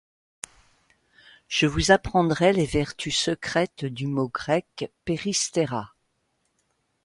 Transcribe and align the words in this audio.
Je 1.47 1.67
vous 1.67 1.91
apprendrai 1.91 2.53
les 2.53 2.65
vertus 2.65 3.15
secrètes 3.15 3.85
du 3.85 4.07
mot 4.07 4.29
grec 4.29 4.89
peristera. 5.05 5.93